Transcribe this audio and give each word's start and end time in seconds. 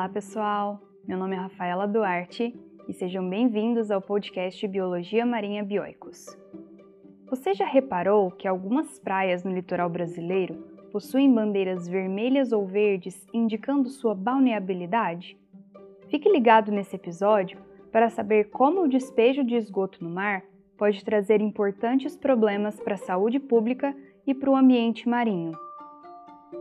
Olá, 0.00 0.08
pessoal! 0.08 0.80
Meu 1.06 1.18
nome 1.18 1.36
é 1.36 1.38
Rafaela 1.38 1.86
Duarte 1.86 2.58
e 2.88 2.92
sejam 2.94 3.28
bem-vindos 3.28 3.90
ao 3.90 4.00
podcast 4.00 4.66
Biologia 4.66 5.26
Marinha 5.26 5.62
Bioicos. 5.62 6.24
Você 7.28 7.52
já 7.52 7.66
reparou 7.66 8.30
que 8.30 8.48
algumas 8.48 8.98
praias 8.98 9.44
no 9.44 9.52
litoral 9.52 9.90
brasileiro 9.90 10.54
possuem 10.90 11.30
bandeiras 11.30 11.86
vermelhas 11.86 12.50
ou 12.50 12.66
verdes 12.66 13.26
indicando 13.30 13.90
sua 13.90 14.14
balneabilidade? 14.14 15.38
Fique 16.08 16.30
ligado 16.30 16.72
nesse 16.72 16.96
episódio 16.96 17.58
para 17.92 18.08
saber 18.08 18.48
como 18.48 18.84
o 18.84 18.88
despejo 18.88 19.44
de 19.44 19.54
esgoto 19.54 20.02
no 20.02 20.08
mar 20.08 20.42
pode 20.78 21.04
trazer 21.04 21.42
importantes 21.42 22.16
problemas 22.16 22.80
para 22.80 22.94
a 22.94 23.04
saúde 23.04 23.38
pública 23.38 23.94
e 24.26 24.32
para 24.32 24.50
o 24.50 24.56
ambiente 24.56 25.06
marinho. 25.06 25.52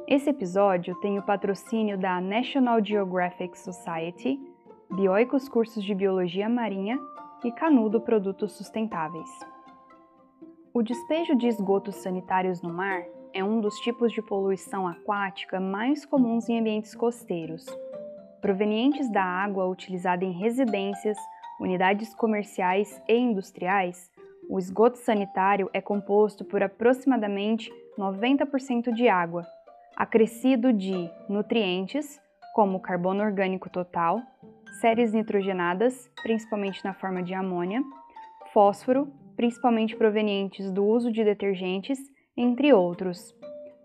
Esse 0.07 0.29
episódio 0.29 0.93
tem 0.95 1.17
o 1.17 1.23
patrocínio 1.23 1.97
da 1.97 2.21
National 2.21 2.83
Geographic 2.83 3.57
Society, 3.57 4.39
Bioicos 4.91 5.49
Cursos 5.49 5.83
de 5.83 5.95
Biologia 5.95 6.47
Marinha 6.47 6.99
e 7.43 7.51
Canudo 7.51 7.99
Produtos 7.99 8.51
Sustentáveis. 8.51 9.29
O 10.73 10.83
despejo 10.83 11.35
de 11.35 11.47
esgotos 11.47 11.95
sanitários 11.95 12.61
no 12.61 12.71
mar 12.71 13.03
é 13.33 13.43
um 13.43 13.59
dos 13.59 13.75
tipos 13.79 14.11
de 14.11 14.21
poluição 14.21 14.87
aquática 14.87 15.59
mais 15.59 16.05
comuns 16.05 16.47
em 16.47 16.59
ambientes 16.59 16.93
costeiros. 16.93 17.65
Provenientes 18.41 19.11
da 19.11 19.23
água 19.23 19.65
utilizada 19.65 20.23
em 20.23 20.31
residências, 20.31 21.17
unidades 21.59 22.13
comerciais 22.13 23.01
e 23.07 23.17
industriais, 23.17 24.11
o 24.47 24.59
esgoto 24.59 24.99
sanitário 24.99 25.67
é 25.73 25.81
composto 25.81 26.45
por 26.45 26.61
aproximadamente 26.61 27.71
90% 27.97 28.93
de 28.93 29.07
água 29.07 29.47
acrescido 29.99 30.71
de 30.71 31.11
nutrientes, 31.27 32.21
como 32.55 32.79
carbono 32.79 33.21
orgânico 33.21 33.69
total, 33.69 34.21
séries 34.79 35.11
nitrogenadas, 35.11 36.09
principalmente 36.23 36.81
na 36.85 36.93
forma 36.93 37.21
de 37.21 37.33
amônia, 37.33 37.83
fósforo, 38.53 39.11
principalmente 39.35 39.97
provenientes 39.97 40.71
do 40.71 40.85
uso 40.85 41.11
de 41.11 41.21
detergentes, 41.21 41.99
entre 42.37 42.71
outros, 42.71 43.35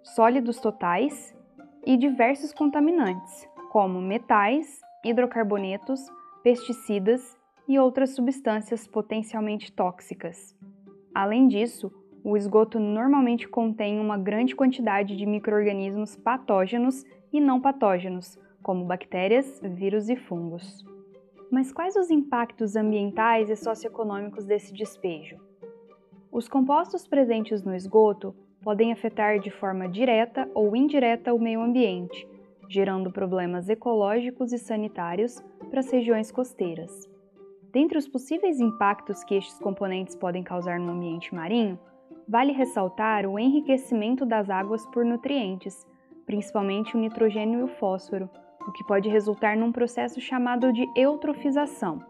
sólidos 0.05 0.61
totais 0.61 1.37
e 1.85 1.97
diversos 1.97 2.53
contaminantes, 2.53 3.49
como 3.73 4.01
metais, 4.01 4.81
hidrocarbonetos, 5.05 6.01
pesticidas 6.45 7.37
e 7.67 7.77
outras 7.77 8.15
substâncias 8.15 8.87
potencialmente 8.87 9.73
tóxicas. 9.73 10.57
Além 11.13 11.49
disso, 11.49 11.93
o 12.25 12.39
esgoto 12.39 12.81
normalmente 12.81 13.47
contém 13.47 14.01
uma 14.01 14.17
grande 14.17 14.57
quantidade 14.57 15.15
de 15.15 15.27
microorganismos 15.27 16.17
patógenos 16.17 17.05
e 17.31 17.39
não 17.39 17.61
patógenos, 17.61 18.39
como 18.63 18.87
bactérias, 18.87 19.61
vírus 19.63 20.09
e 20.09 20.17
fungos. 20.17 20.83
Mas 21.51 21.71
quais 21.71 21.95
os 21.97 22.11
impactos 22.11 22.77
ambientais 22.77 23.51
e 23.51 23.57
socioeconômicos 23.57 24.47
desse 24.47 24.73
despejo? 24.73 25.37
Os 26.33 26.49
compostos 26.49 27.07
presentes 27.07 27.63
no 27.63 27.75
esgoto 27.75 28.35
podem 28.63 28.91
afetar 28.91 29.39
de 29.39 29.51
forma 29.51 29.87
direta 29.87 30.51
ou 30.55 30.75
indireta 30.75 31.35
o 31.35 31.39
meio 31.39 31.61
ambiente, 31.61 32.27
gerando 32.71 33.13
problemas 33.13 33.69
ecológicos 33.69 34.51
e 34.51 34.59
sanitários 34.59 35.45
para 35.69 35.81
as 35.81 35.91
regiões 35.91 36.33
costeiras. 36.33 37.07
Dentre 37.71 37.99
os 37.99 38.09
possíveis 38.09 38.61
impactos 38.61 39.23
que 39.25 39.35
estes 39.35 39.59
componentes 39.59 40.17
podem 40.17 40.43
causar 40.43 40.81
no 40.81 40.93
ambiente 40.93 41.35
marinho, 41.35 41.79
Vale 42.29 42.53
ressaltar 42.53 43.27
o 43.27 43.39
enriquecimento 43.39 44.25
das 44.25 44.49
águas 44.49 44.87
por 44.87 45.05
nutrientes, 45.05 45.87
principalmente 46.25 46.97
o 46.97 47.01
nitrogênio 47.01 47.61
e 47.61 47.63
o 47.65 47.69
fósforo, 47.69 48.31
o 48.67 48.73
que 48.73 48.85
pode 48.85 49.09
resultar 49.09 49.57
num 49.57 49.71
processo 49.71 50.21
chamado 50.21 50.73
de 50.73 50.87
eutrofização. 50.97 52.03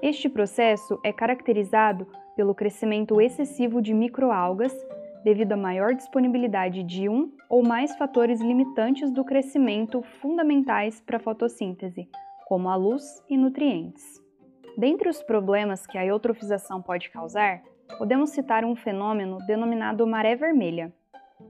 Este 0.00 0.28
processo 0.28 0.98
é 1.04 1.12
caracterizado 1.12 2.06
pelo 2.34 2.54
crescimento 2.54 3.20
excessivo 3.20 3.82
de 3.82 3.92
microalgas 3.92 4.74
devido 5.22 5.52
à 5.52 5.56
maior 5.56 5.94
disponibilidade 5.94 6.82
de 6.82 7.08
um 7.08 7.30
ou 7.48 7.62
mais 7.62 7.94
fatores 7.96 8.40
limitantes 8.40 9.10
do 9.10 9.24
crescimento 9.24 10.02
fundamentais 10.20 11.00
para 11.00 11.18
a 11.18 11.20
fotossíntese, 11.20 12.08
como 12.46 12.68
a 12.68 12.74
luz 12.74 13.22
e 13.28 13.36
nutrientes. 13.36 14.20
Dentre 14.76 15.08
os 15.08 15.22
problemas 15.22 15.86
que 15.86 15.98
a 15.98 16.06
eutrofização 16.06 16.80
pode 16.80 17.10
causar, 17.10 17.62
podemos 17.98 18.30
citar 18.30 18.64
um 18.64 18.74
fenômeno 18.74 19.38
denominado 19.46 20.06
maré 20.06 20.34
vermelha. 20.34 20.92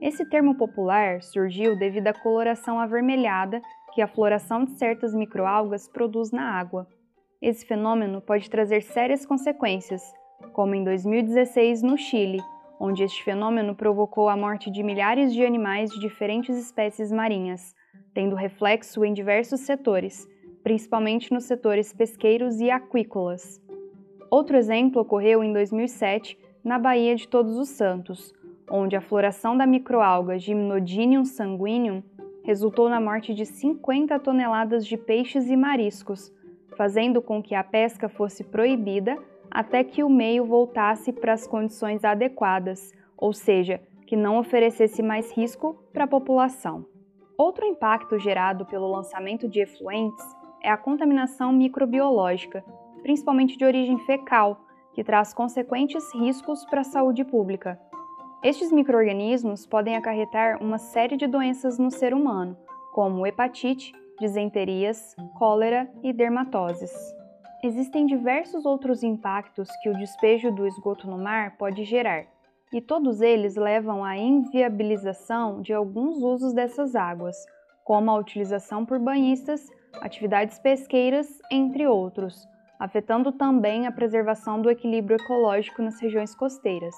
Esse 0.00 0.25
termo 0.25 0.56
popular 0.56 1.22
surgiu 1.22 1.76
devido 1.76 2.08
à 2.08 2.12
coloração 2.12 2.80
avermelhada 2.80 3.60
que 3.92 4.00
a 4.00 4.06
floração 4.06 4.64
de 4.64 4.72
certas 4.72 5.14
microalgas 5.14 5.88
produz 5.88 6.31
na 6.31 6.58
água. 6.58 6.86
Esse 7.41 7.66
fenômeno 7.66 8.20
pode 8.20 8.48
trazer 8.48 8.82
sérias 8.82 9.26
consequências, 9.26 10.02
como 10.52 10.75
em 10.75 10.84
2016 10.84 11.82
no 11.82 11.97
Chile, 11.97 12.41
onde 12.81 13.04
este 13.04 13.22
fenômeno 13.22 13.75
provocou 13.75 14.28
a 14.28 14.36
morte 14.36 14.70
de 14.70 14.82
milhares 14.82 15.32
de 15.32 15.44
animais 15.44 15.91
de 15.91 16.00
diferentes 16.00 16.56
espécies 16.56 17.12
marinhas, 17.12 17.75
tendo 18.14 18.34
reflexo 18.34 19.04
em 19.04 19.12
diversos 19.12 19.60
setores, 19.60 20.26
principalmente 20.62 21.32
nos 21.32 21.44
setores 21.44 21.92
pesqueiros 21.92 22.60
e 22.60 22.70
aquícolas. 22.70 23.60
Outro 24.32 24.56
exemplo 24.56 25.03
ocorreu 25.03 25.44
em 25.44 25.53
2007 25.53 26.38
na 26.65 26.78
Baía 26.78 27.15
de 27.15 27.28
Todos 27.28 27.59
os 27.59 27.69
Santos, 27.69 28.32
onde 28.66 28.97
a 28.97 29.00
floração 29.03 29.59
da 29.59 29.66
microalga 29.66 30.38
Gymnodinium 30.38 31.22
sanguineum 31.22 32.03
resultou 32.43 32.88
na 32.88 32.98
morte 32.98 33.34
de 33.34 33.44
50 33.44 34.19
toneladas 34.20 34.87
de 34.87 34.97
peixes 34.97 35.50
e 35.50 35.54
mariscos, 35.54 36.32
fazendo 36.78 37.20
com 37.20 37.43
que 37.43 37.54
a 37.54 37.62
pesca 37.62 38.09
fosse 38.09 38.43
proibida 38.43 39.19
até 39.50 39.84
que 39.84 40.03
o 40.03 40.09
meio 40.09 40.47
voltasse 40.47 41.12
para 41.12 41.34
as 41.34 41.47
condições 41.47 42.03
adequadas, 42.03 42.91
ou 43.19 43.34
seja, 43.34 43.82
que 44.06 44.16
não 44.16 44.38
oferecesse 44.38 45.03
mais 45.03 45.31
risco 45.31 45.76
para 45.93 46.04
a 46.04 46.09
população. 46.09 46.87
Outro 47.37 47.66
impacto 47.66 48.19
gerado 48.19 48.64
pelo 48.64 48.91
lançamento 48.91 49.47
de 49.47 49.60
efluentes 49.60 50.25
é 50.62 50.70
a 50.70 50.76
contaminação 50.78 51.53
microbiológica, 51.53 52.64
principalmente 53.02 53.56
de 53.56 53.64
origem 53.64 53.98
fecal, 53.98 54.64
que 54.94 55.04
traz 55.04 55.32
consequentes 55.34 56.04
riscos 56.14 56.64
para 56.66 56.80
a 56.80 56.84
saúde 56.84 57.24
pública. 57.24 57.78
Estes 58.42 58.72
microorganismos 58.72 59.66
podem 59.66 59.96
acarretar 59.96 60.62
uma 60.62 60.78
série 60.78 61.16
de 61.16 61.26
doenças 61.26 61.78
no 61.78 61.90
ser 61.90 62.12
humano, 62.12 62.56
como 62.92 63.26
hepatite, 63.26 63.92
disenterias, 64.18 65.14
cólera 65.38 65.90
e 66.02 66.12
dermatoses. 66.12 66.92
Existem 67.62 68.06
diversos 68.06 68.66
outros 68.66 69.02
impactos 69.02 69.69
que 69.82 69.88
o 69.88 69.96
despejo 69.96 70.50
do 70.50 70.66
esgoto 70.66 71.08
no 71.08 71.16
mar 71.16 71.56
pode 71.56 71.84
gerar, 71.84 72.26
e 72.72 72.80
todos 72.80 73.20
eles 73.20 73.54
levam 73.54 74.04
à 74.04 74.16
inviabilização 74.16 75.60
de 75.60 75.72
alguns 75.72 76.16
usos 76.22 76.52
dessas 76.52 76.96
águas, 76.96 77.36
como 77.84 78.10
a 78.10 78.16
utilização 78.16 78.84
por 78.84 78.98
banhistas, 78.98 79.69
atividades 80.00 80.58
pesqueiras, 80.58 81.40
entre 81.50 81.86
outros, 81.86 82.48
afetando 82.82 83.31
também 83.31 83.87
a 83.87 83.93
preservação 83.93 84.60
do 84.60 84.69
equilíbrio 84.69 85.16
ecológico 85.16 85.81
nas 85.81 86.00
regiões 86.00 86.34
costeiras. 86.34 86.97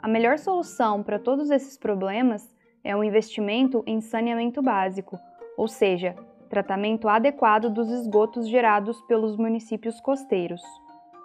A 0.00 0.06
melhor 0.06 0.38
solução 0.38 1.02
para 1.02 1.18
todos 1.18 1.50
esses 1.50 1.76
problemas 1.76 2.48
é 2.84 2.94
o 2.94 3.02
investimento 3.02 3.82
em 3.84 4.00
saneamento 4.00 4.62
básico, 4.62 5.18
ou 5.56 5.66
seja, 5.66 6.14
tratamento 6.48 7.08
adequado 7.08 7.68
dos 7.68 7.90
esgotos 7.90 8.48
gerados 8.48 9.02
pelos 9.02 9.36
municípios 9.36 10.00
costeiros. 10.00 10.62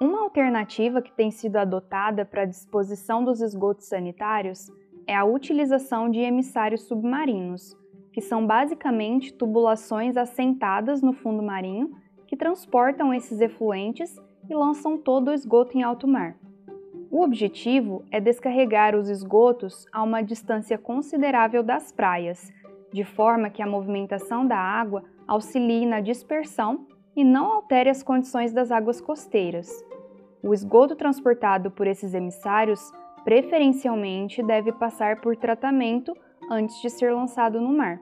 Uma 0.01 0.23
alternativa 0.23 0.99
que 0.99 1.11
tem 1.11 1.29
sido 1.29 1.57
adotada 1.57 2.25
para 2.25 2.41
a 2.41 2.47
disposição 2.47 3.23
dos 3.23 3.41
esgotos 3.41 3.85
sanitários 3.85 4.71
é 5.05 5.15
a 5.15 5.23
utilização 5.23 6.09
de 6.09 6.19
emissários 6.19 6.81
submarinos, 6.87 7.77
que 8.11 8.21
são 8.21 8.43
basicamente 8.43 9.31
tubulações 9.31 10.17
assentadas 10.17 11.03
no 11.03 11.13
fundo 11.13 11.43
marinho 11.43 11.95
que 12.27 12.37
transportam 12.37 13.13
esses 13.13 13.41
efluentes 13.41 14.15
e 14.49 14.53
lançam 14.53 14.97
todo 14.97 15.29
o 15.29 15.33
esgoto 15.33 15.77
em 15.77 15.83
alto 15.83 16.07
mar. 16.07 16.35
O 17.09 17.23
objetivo 17.23 18.03
é 18.11 18.19
descarregar 18.19 18.95
os 18.95 19.09
esgotos 19.09 19.85
a 19.93 20.03
uma 20.03 20.21
distância 20.21 20.77
considerável 20.77 21.63
das 21.63 21.91
praias, 21.91 22.51
de 22.91 23.03
forma 23.03 23.49
que 23.49 23.61
a 23.61 23.67
movimentação 23.67 24.45
da 24.45 24.57
água 24.57 25.03
auxilie 25.25 25.85
na 25.85 26.01
dispersão 26.01 26.85
e 27.15 27.23
não 27.23 27.45
altere 27.45 27.89
as 27.89 28.03
condições 28.03 28.53
das 28.53 28.71
águas 28.71 29.01
costeiras. 29.01 29.69
O 30.43 30.53
esgoto 30.53 30.95
transportado 30.95 31.71
por 31.71 31.87
esses 31.87 32.13
emissários 32.13 32.91
preferencialmente 33.23 34.43
deve 34.43 34.71
passar 34.71 35.19
por 35.19 35.35
tratamento 35.35 36.13
antes 36.49 36.81
de 36.81 36.89
ser 36.89 37.13
lançado 37.13 37.59
no 37.59 37.75
mar. 37.75 37.99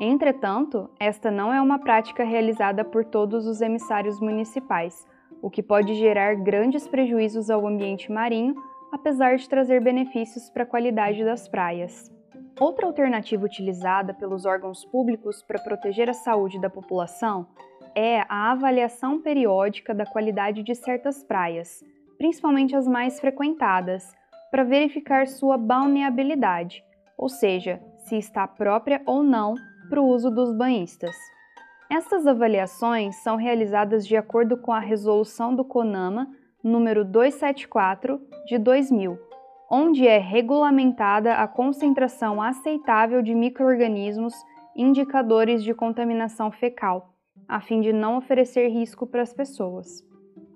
Entretanto, 0.00 0.90
esta 1.00 1.30
não 1.30 1.52
é 1.52 1.60
uma 1.60 1.78
prática 1.78 2.24
realizada 2.24 2.84
por 2.84 3.04
todos 3.04 3.46
os 3.46 3.60
emissários 3.60 4.20
municipais, 4.20 5.06
o 5.40 5.50
que 5.50 5.62
pode 5.62 5.94
gerar 5.94 6.34
grandes 6.36 6.86
prejuízos 6.86 7.50
ao 7.50 7.66
ambiente 7.66 8.12
marinho, 8.12 8.54
apesar 8.92 9.36
de 9.36 9.48
trazer 9.48 9.82
benefícios 9.82 10.50
para 10.50 10.64
a 10.64 10.66
qualidade 10.66 11.24
das 11.24 11.48
praias. 11.48 12.10
Outra 12.58 12.86
alternativa 12.86 13.44
utilizada 13.44 14.14
pelos 14.14 14.46
órgãos 14.46 14.84
públicos 14.84 15.42
para 15.42 15.58
proteger 15.58 16.08
a 16.08 16.14
saúde 16.14 16.58
da 16.60 16.70
população 16.70 17.46
é 17.94 18.20
a 18.28 18.50
avaliação 18.52 19.20
periódica 19.20 19.94
da 19.94 20.06
qualidade 20.06 20.62
de 20.62 20.74
certas 20.74 21.22
praias, 21.22 21.82
principalmente 22.18 22.74
as 22.74 22.86
mais 22.86 23.20
frequentadas, 23.20 24.14
para 24.50 24.64
verificar 24.64 25.26
sua 25.26 25.58
balneabilidade, 25.58 26.82
ou 27.16 27.28
seja, 27.28 27.82
se 28.08 28.16
está 28.16 28.46
própria 28.46 29.02
ou 29.06 29.22
não 29.22 29.54
para 29.88 30.00
o 30.00 30.06
uso 30.06 30.30
dos 30.30 30.52
banhistas. 30.52 31.14
Estas 31.90 32.26
avaliações 32.26 33.16
são 33.16 33.36
realizadas 33.36 34.06
de 34.06 34.16
acordo 34.16 34.56
com 34.56 34.72
a 34.72 34.80
resolução 34.80 35.54
do 35.54 35.64
CONAMA 35.64 36.28
número 36.62 37.04
274 37.04 38.20
de 38.46 38.58
2000, 38.58 39.16
onde 39.70 40.06
é 40.06 40.18
regulamentada 40.18 41.34
a 41.34 41.46
concentração 41.46 42.42
aceitável 42.42 43.22
de 43.22 43.34
microorganismos 43.34 44.34
indicadores 44.74 45.62
de 45.62 45.72
contaminação 45.72 46.50
fecal, 46.50 47.14
a 47.48 47.60
fim 47.60 47.80
de 47.80 47.92
não 47.92 48.18
oferecer 48.18 48.68
risco 48.68 49.06
para 49.06 49.22
as 49.22 49.32
pessoas. 49.32 50.04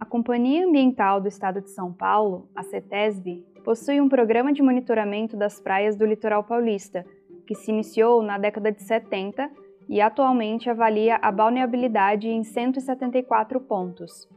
A 0.00 0.04
Companhia 0.04 0.66
Ambiental 0.66 1.20
do 1.20 1.28
Estado 1.28 1.60
de 1.60 1.70
São 1.70 1.92
Paulo, 1.92 2.48
a 2.54 2.62
CETESB, 2.62 3.44
possui 3.64 4.00
um 4.00 4.08
programa 4.08 4.52
de 4.52 4.62
monitoramento 4.62 5.36
das 5.36 5.60
praias 5.60 5.96
do 5.96 6.04
litoral 6.04 6.42
paulista, 6.42 7.04
que 7.50 7.54
se 7.56 7.72
iniciou 7.72 8.22
na 8.22 8.38
década 8.38 8.70
de 8.70 8.80
70 8.80 9.50
e 9.88 10.00
atualmente 10.00 10.70
avalia 10.70 11.18
a 11.20 11.32
balneabilidade 11.32 12.28
em 12.28 12.44
174 12.44 13.60
pontos. 13.62 14.28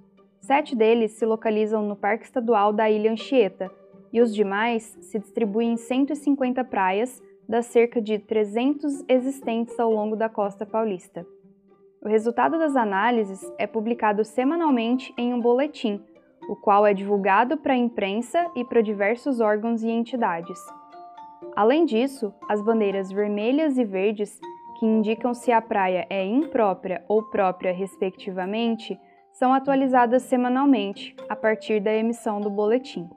Sete 0.42 0.75
deles 0.75 1.12
se 1.12 1.24
localizam 1.24 1.83
no 1.83 1.95
Parque 1.95 2.25
Estadual 2.25 2.74
da 2.74 2.89
Ilha 2.89 3.12
Anchieta, 3.12 3.69
e 4.12 4.19
os 4.19 4.33
demais 4.33 4.98
se 5.00 5.19
distribuem 5.19 5.74
em 5.74 5.77
150 5.77 6.63
praias 6.63 7.21
das 7.48 7.68
cerca 7.68 8.01
de 8.01 8.18
300 8.18 9.04
existentes 9.07 9.80
ao 9.80 9.92
longo 9.92 10.15
da 10.15 10.27
costa 10.27 10.65
paulista. 10.65 11.24
O 12.01 12.07
resultado 12.07 12.57
das 12.57 12.75
análises 12.75 13.48
é 13.60 13.68
publicado 13.68 14.25
semanalmente 14.25 15.13
em 15.19 15.36
um 15.36 15.39
boletim, 15.39 16.01
o 16.50 16.56
qual 16.56 16.83
é 16.83 16.95
divulgado 16.95 17.57
para 17.57 17.74
a 17.74 17.77
imprensa 17.77 18.44
e 18.56 18.65
para 18.65 18.81
diversos 18.81 19.39
órgãos 19.39 19.83
e 19.83 19.89
entidades. 19.92 20.60
Além 21.56 21.86
disso, 21.86 22.34
as 22.50 22.62
bandeiras 22.62 23.12
vermelhas 23.12 23.78
e 23.78 23.84
verdes, 23.84 24.40
que 24.80 24.86
indicam 24.86 25.34
se 25.34 25.52
a 25.52 25.62
praia 25.62 26.06
é 26.10 26.26
imprópria 26.26 27.04
ou 27.08 27.24
própria, 27.24 27.72
respectivamente, 27.72 29.00
são 29.32 29.54
atualizadas 29.54 30.24
semanalmente 30.24 31.16
a 31.30 31.36
partir 31.36 31.80
da 31.80 31.94
emissão 31.94 32.42
do 32.42 32.50
boletim. 32.50 33.08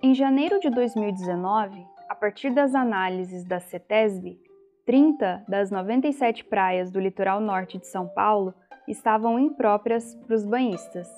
Em 0.00 0.14
janeiro 0.14 0.60
de 0.60 0.70
2019, 0.70 1.86
a 2.08 2.14
partir 2.14 2.50
das 2.50 2.74
análises 2.74 3.44
da 3.44 3.58
CETESB, 3.58 4.38
30 4.84 5.44
das 5.48 5.70
97 5.70 6.44
praias 6.44 6.90
do 6.90 7.00
litoral 7.00 7.40
norte 7.40 7.78
de 7.78 7.86
São 7.86 8.08
Paulo 8.08 8.54
estavam 8.88 9.38
impróprias 9.38 10.14
para 10.16 10.34
os 10.34 10.44
banhistas. 10.44 11.08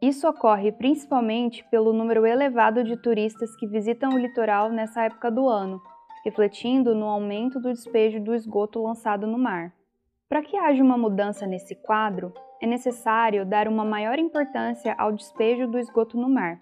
Isso 0.00 0.28
ocorre 0.28 0.72
principalmente 0.72 1.64
pelo 1.70 1.92
número 1.92 2.26
elevado 2.26 2.84
de 2.84 2.96
turistas 2.96 3.54
que 3.56 3.66
visitam 3.66 4.10
o 4.10 4.18
litoral 4.18 4.70
nessa 4.70 5.02
época 5.02 5.30
do 5.30 5.48
ano, 5.48 5.80
refletindo 6.24 6.94
no 6.94 7.06
aumento 7.06 7.58
do 7.60 7.72
despejo 7.72 8.22
do 8.22 8.34
esgoto 8.34 8.82
lançado 8.82 9.26
no 9.26 9.38
mar. 9.38 9.72
Para 10.28 10.42
que 10.42 10.56
haja 10.56 10.82
uma 10.82 10.98
mudança 10.98 11.46
nesse 11.46 11.74
quadro, 11.74 12.32
é 12.60 12.66
necessário 12.66 13.46
dar 13.46 13.68
uma 13.68 13.84
maior 13.84 14.18
importância 14.18 14.94
ao 14.98 15.12
despejo 15.12 15.66
do 15.66 15.78
esgoto 15.78 16.16
no 16.16 16.28
mar 16.28 16.58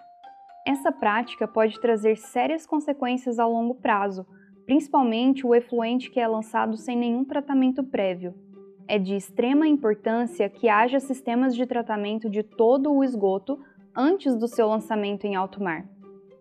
essa 0.67 0.91
prática 0.91 1.47
pode 1.47 1.79
trazer 1.79 2.17
sérias 2.17 2.65
consequências 2.65 3.39
a 3.39 3.47
longo 3.47 3.75
prazo, 3.75 4.27
principalmente 4.65 5.47
o 5.47 5.55
efluente 5.55 6.11
que 6.11 6.19
é 6.19 6.27
lançado 6.27 6.77
sem 6.79 6.97
nenhum 6.97 7.23
tratamento 7.23 7.85
prévio. 7.85 8.35
É 8.87 8.99
de 8.99 9.17
extrema 9.17 9.67
importância 9.67 10.49
que 10.49 10.69
haja 10.69 11.01
sistemas 11.01 11.55
de 11.55 11.65
tratamento 11.67 12.29
de 12.29 12.43
todo 12.43 12.93
o 12.93 13.03
esgoto 13.03 13.59
antes 13.97 14.37
do 14.37 14.47
seu 14.47 14.69
lançamento 14.69 15.25
em 15.25 15.35
alto 15.35 15.63
mar. 15.63 15.87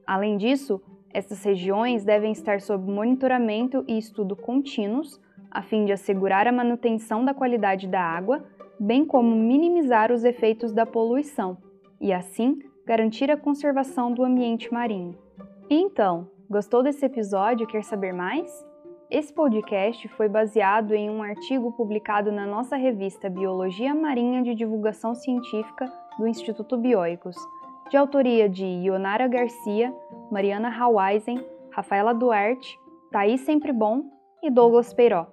Além 0.06 0.38
disso, 0.38 0.81
essas 1.13 1.44
regiões 1.44 2.04
devem 2.04 2.31
estar 2.31 2.60
sob 2.60 2.92
monitoramento 2.92 3.86
e 3.88 3.98
estudo 3.98 4.36
contínuos, 4.36 5.22
a 5.50 5.62
fim 5.62 5.86
de 5.86 5.94
assegurar 5.94 6.48
a 6.48 6.51
manutenção 6.51 7.24
da 7.24 7.34
qualidade 7.34 7.88
da 7.88 8.01
água, 8.01 8.44
bem 8.80 9.06
como 9.06 9.36
minimizar 9.36 10.12
os 10.12 10.24
efeitos 10.24 10.74
da 10.74 10.86
poluição, 10.86 11.57
e 12.01 12.12
assim 12.12 12.60
garantir 12.86 13.31
a 13.31 13.38
conservação 13.38 14.12
do 14.12 14.24
ambiente 14.24 14.74
marinho. 14.74 15.16
Então, 15.69 16.28
gostou 16.50 16.84
desse 16.84 17.06
episódio 17.06 17.63
e 17.63 17.68
quer 17.68 17.84
saber 17.84 18.12
mais? 18.12 18.66
Esse 19.13 19.31
podcast 19.31 20.07
foi 20.07 20.27
baseado 20.27 20.92
em 20.95 21.07
um 21.07 21.21
artigo 21.21 21.71
publicado 21.74 22.31
na 22.31 22.48
nossa 22.48 22.75
revista 22.75 23.30
Biologia 23.30 23.94
Marinha 23.94 24.42
de 24.42 24.56
Divulgação 24.56 25.13
Científica 25.13 25.86
do 26.18 26.27
Instituto 26.27 26.75
Bioicos, 26.75 27.36
de 27.92 27.95
autoria 27.95 28.50
de 28.50 28.65
Ionara 28.65 29.27
Garcia, 29.27 29.94
Mariana 30.31 30.75
Hawaisen, 30.75 31.45
Rafaela 31.69 32.12
Duarte, 32.12 32.75
Thaís 33.12 33.42
Sempre 33.42 33.71
Bom 33.71 34.06
e 34.42 34.50
Douglas 34.50 34.92
Peiró, 34.95 35.27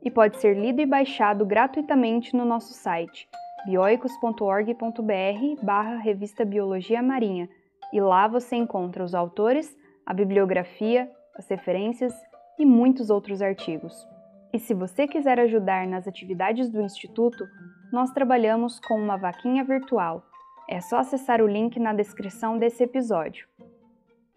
e 0.00 0.12
pode 0.12 0.36
ser 0.36 0.56
lido 0.56 0.80
e 0.80 0.86
baixado 0.86 1.44
gratuitamente 1.44 2.36
no 2.36 2.44
nosso 2.44 2.72
site 2.72 3.28
bioicos.org.br 3.66 5.60
barra 5.60 5.96
revista 5.96 6.44
Biologia 6.44 7.02
Marinha. 7.02 7.48
E 7.92 8.00
lá 8.00 8.28
você 8.28 8.54
encontra 8.54 9.02
os 9.02 9.12
autores, 9.12 9.76
a 10.06 10.14
bibliografia, 10.14 11.10
as 11.36 11.48
referências 11.48 12.14
e 12.58 12.64
muitos 12.64 13.10
outros 13.10 13.42
artigos. 13.42 14.06
E 14.52 14.58
se 14.58 14.72
você 14.72 15.06
quiser 15.06 15.40
ajudar 15.40 15.86
nas 15.86 16.06
atividades 16.06 16.70
do 16.70 16.80
Instituto, 16.80 17.44
nós 17.92 18.10
trabalhamos 18.10 18.78
com 18.80 18.94
uma 18.94 19.16
vaquinha 19.16 19.64
virtual. 19.64 20.24
É 20.68 20.80
só 20.80 20.98
acessar 20.98 21.42
o 21.42 21.46
link 21.46 21.78
na 21.78 21.92
descrição 21.92 22.56
desse 22.56 22.82
episódio. 22.82 23.46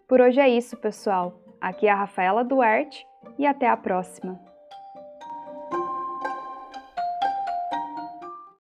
Por 0.08 0.20
hoje 0.20 0.40
é 0.40 0.48
isso, 0.48 0.76
pessoal. 0.76 1.40
Aqui 1.60 1.86
é 1.86 1.90
a 1.90 1.94
Rafaela 1.94 2.44
Duarte 2.44 3.06
e 3.38 3.46
até 3.46 3.68
a 3.68 3.76
próxima! 3.76 4.47